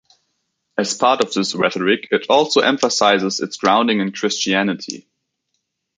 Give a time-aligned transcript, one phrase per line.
[0.79, 5.07] As part of this rhetoric it also emphasises its grounding in Christianity.